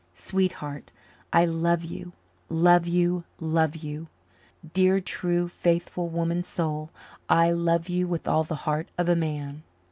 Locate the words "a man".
9.07-9.61